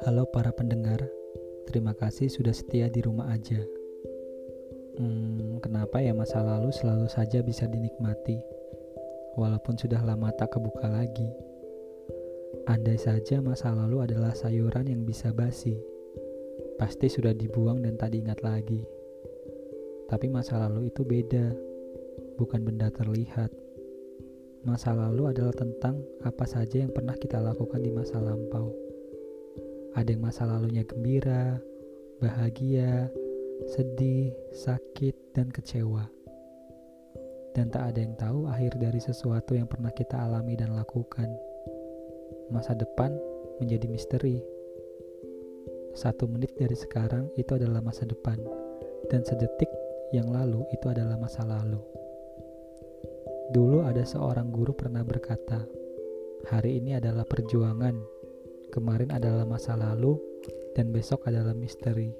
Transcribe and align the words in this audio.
Halo 0.00 0.24
para 0.32 0.48
pendengar, 0.48 0.96
terima 1.68 1.92
kasih 1.92 2.32
sudah 2.32 2.56
setia 2.56 2.88
di 2.88 3.04
rumah 3.04 3.28
aja. 3.28 3.60
Hmm, 4.96 5.60
kenapa 5.60 6.00
ya 6.00 6.16
masa 6.16 6.40
lalu 6.40 6.72
selalu 6.72 7.04
saja 7.04 7.44
bisa 7.44 7.68
dinikmati, 7.68 8.40
walaupun 9.36 9.76
sudah 9.76 10.00
lama 10.00 10.32
tak 10.40 10.56
kebuka 10.56 10.88
lagi? 10.88 11.28
Andai 12.64 12.96
saja 12.96 13.44
masa 13.44 13.76
lalu 13.76 14.00
adalah 14.08 14.32
sayuran 14.32 14.88
yang 14.88 15.04
bisa 15.04 15.36
basi, 15.36 15.76
pasti 16.80 17.12
sudah 17.12 17.36
dibuang 17.36 17.84
dan 17.84 18.00
tak 18.00 18.16
diingat 18.16 18.40
lagi. 18.40 18.80
Tapi 20.08 20.32
masa 20.32 20.64
lalu 20.64 20.88
itu 20.88 21.04
beda, 21.04 21.52
bukan 22.40 22.64
benda 22.64 22.88
terlihat. 22.88 23.52
Masa 24.64 24.96
lalu 24.96 25.28
adalah 25.28 25.52
tentang 25.52 26.00
apa 26.24 26.48
saja 26.48 26.80
yang 26.80 26.88
pernah 26.88 27.16
kita 27.20 27.36
lakukan 27.36 27.84
di 27.84 27.92
masa 27.92 28.16
lampau. 28.16 28.89
Ada 29.98 30.14
yang 30.14 30.22
masa 30.22 30.46
lalunya 30.46 30.86
gembira, 30.86 31.58
bahagia, 32.22 33.10
sedih, 33.66 34.30
sakit, 34.54 35.34
dan 35.34 35.50
kecewa. 35.50 36.06
Dan 37.58 37.74
tak 37.74 37.90
ada 37.90 37.98
yang 37.98 38.14
tahu 38.14 38.46
akhir 38.46 38.78
dari 38.78 39.02
sesuatu 39.02 39.58
yang 39.58 39.66
pernah 39.66 39.90
kita 39.90 40.14
alami 40.14 40.54
dan 40.54 40.78
lakukan. 40.78 41.26
Masa 42.54 42.78
depan 42.78 43.10
menjadi 43.58 43.90
misteri. 43.90 44.38
Satu 45.98 46.30
menit 46.30 46.54
dari 46.54 46.78
sekarang 46.78 47.26
itu 47.34 47.50
adalah 47.58 47.82
masa 47.82 48.06
depan, 48.06 48.38
dan 49.10 49.26
sedetik 49.26 49.68
yang 50.14 50.30
lalu 50.30 50.62
itu 50.70 50.86
adalah 50.86 51.18
masa 51.18 51.42
lalu. 51.42 51.82
Dulu 53.50 53.82
ada 53.82 54.06
seorang 54.06 54.54
guru 54.54 54.70
pernah 54.70 55.02
berkata, 55.02 55.66
"Hari 56.46 56.78
ini 56.78 56.94
adalah 56.94 57.26
perjuangan, 57.26 58.19
kemarin 58.70 59.10
adalah 59.10 59.44
masa 59.44 59.74
lalu, 59.74 60.16
dan 60.78 60.94
besok 60.94 61.26
adalah 61.26 61.52
misteri." 61.52 62.14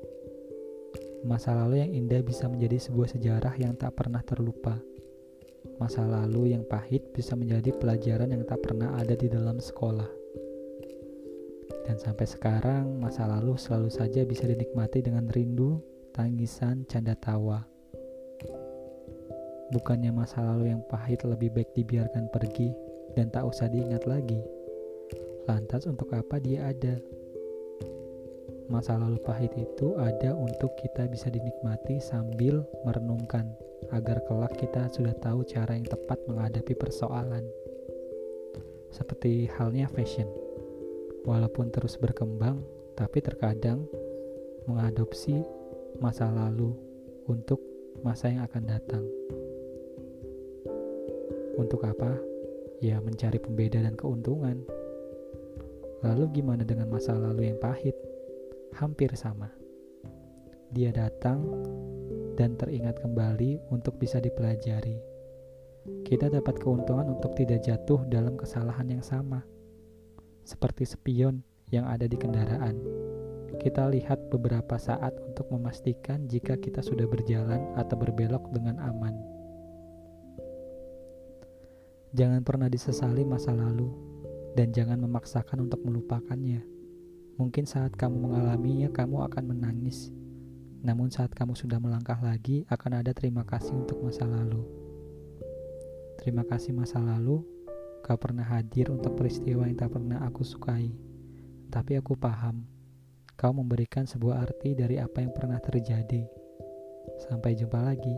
Masa 1.20 1.52
lalu 1.52 1.84
yang 1.84 1.92
indah 1.92 2.24
bisa 2.24 2.48
menjadi 2.48 2.80
sebuah 2.80 3.12
sejarah 3.12 3.54
yang 3.60 3.76
tak 3.76 3.92
pernah 3.92 4.24
terlupa. 4.24 4.80
Masa 5.76 6.08
lalu 6.08 6.56
yang 6.56 6.64
pahit 6.64 7.12
bisa 7.12 7.36
menjadi 7.36 7.76
pelajaran 7.76 8.32
yang 8.32 8.44
tak 8.48 8.64
pernah 8.64 8.96
ada 8.96 9.12
di 9.12 9.28
dalam 9.28 9.60
sekolah. 9.60 10.08
Dan 11.84 12.00
sampai 12.00 12.24
sekarang, 12.24 12.96
masa 12.96 13.28
lalu 13.28 13.60
selalu 13.60 13.92
saja 13.92 14.24
bisa 14.24 14.48
dinikmati 14.48 15.04
dengan 15.04 15.28
rindu, 15.28 15.80
tangisan, 16.16 16.88
canda 16.88 17.12
tawa. 17.16 17.68
Bukannya 19.70 20.10
masa 20.10 20.40
lalu 20.42 20.72
yang 20.72 20.82
pahit 20.88 21.22
lebih 21.22 21.52
baik 21.52 21.70
dibiarkan 21.76 22.32
pergi 22.32 22.72
dan 23.12 23.28
tak 23.28 23.44
usah 23.44 23.68
diingat 23.68 24.08
lagi. 24.08 24.40
Lantas 25.50 25.82
untuk 25.90 26.14
apa 26.14 26.38
dia 26.38 26.70
ada? 26.70 26.94
Masa 28.70 28.94
lalu 28.94 29.18
pahit 29.18 29.50
itu 29.58 29.98
ada 29.98 30.30
untuk 30.30 30.70
kita 30.78 31.10
bisa 31.10 31.26
dinikmati 31.26 31.98
sambil 31.98 32.62
merenungkan 32.86 33.50
agar 33.90 34.22
kelak 34.30 34.54
kita 34.54 34.86
sudah 34.94 35.10
tahu 35.18 35.42
cara 35.42 35.74
yang 35.74 35.82
tepat 35.90 36.22
menghadapi 36.30 36.70
persoalan. 36.78 37.42
Seperti 38.94 39.50
halnya 39.58 39.90
fashion. 39.90 40.30
Walaupun 41.26 41.74
terus 41.74 41.98
berkembang, 41.98 42.62
tapi 42.94 43.18
terkadang 43.18 43.90
mengadopsi 44.70 45.42
masa 45.98 46.30
lalu 46.30 46.78
untuk 47.26 47.58
masa 48.06 48.30
yang 48.30 48.46
akan 48.46 48.62
datang. 48.70 49.02
Untuk 51.58 51.82
apa? 51.82 52.14
Ya, 52.78 53.02
mencari 53.02 53.42
pembeda 53.42 53.82
dan 53.82 53.98
keuntungan. 53.98 54.62
Lalu 56.00 56.40
gimana 56.40 56.64
dengan 56.64 56.88
masa 56.88 57.12
lalu 57.12 57.52
yang 57.52 57.60
pahit? 57.60 57.92
Hampir 58.72 59.12
sama. 59.20 59.52
Dia 60.72 60.94
datang 60.96 61.44
dan 62.40 62.56
teringat 62.56 63.04
kembali 63.04 63.68
untuk 63.68 64.00
bisa 64.00 64.16
dipelajari. 64.16 64.96
Kita 66.08 66.32
dapat 66.32 66.56
keuntungan 66.56 67.20
untuk 67.20 67.36
tidak 67.36 67.68
jatuh 67.68 68.00
dalam 68.08 68.40
kesalahan 68.40 68.88
yang 68.88 69.04
sama. 69.04 69.44
Seperti 70.40 70.88
spion 70.88 71.44
yang 71.68 71.84
ada 71.84 72.08
di 72.08 72.16
kendaraan. 72.16 72.80
Kita 73.60 73.92
lihat 73.92 74.32
beberapa 74.32 74.80
saat 74.80 75.12
untuk 75.20 75.52
memastikan 75.52 76.24
jika 76.24 76.56
kita 76.56 76.80
sudah 76.80 77.04
berjalan 77.04 77.60
atau 77.76 78.00
berbelok 78.00 78.48
dengan 78.56 78.80
aman. 78.80 79.12
Jangan 82.16 82.40
pernah 82.40 82.72
disesali 82.72 83.22
masa 83.22 83.52
lalu, 83.52 84.09
dan 84.54 84.74
jangan 84.74 84.98
memaksakan 84.98 85.66
untuk 85.68 85.82
melupakannya. 85.86 86.62
Mungkin 87.40 87.64
saat 87.64 87.96
kamu 87.96 88.30
mengalaminya, 88.30 88.92
kamu 88.92 89.24
akan 89.30 89.44
menangis. 89.56 90.12
Namun, 90.84 91.08
saat 91.08 91.32
kamu 91.32 91.56
sudah 91.56 91.80
melangkah 91.80 92.18
lagi, 92.20 92.68
akan 92.68 93.00
ada 93.04 93.12
terima 93.16 93.44
kasih 93.48 93.72
untuk 93.72 94.00
masa 94.04 94.28
lalu. 94.28 94.60
Terima 96.20 96.44
kasih, 96.44 96.76
masa 96.76 97.00
lalu. 97.00 97.40
Kau 98.04 98.16
pernah 98.16 98.44
hadir 98.44 98.92
untuk 98.92 99.16
peristiwa 99.16 99.64
yang 99.68 99.76
tak 99.76 99.92
pernah 99.92 100.24
aku 100.24 100.40
sukai, 100.40 100.88
tapi 101.68 102.00
aku 102.00 102.16
paham. 102.16 102.64
Kau 103.36 103.56
memberikan 103.56 104.04
sebuah 104.04 104.44
arti 104.44 104.76
dari 104.76 105.00
apa 105.00 105.24
yang 105.24 105.32
pernah 105.32 105.56
terjadi. 105.60 106.24
Sampai 107.28 107.56
jumpa 107.56 107.80
lagi. 107.80 108.16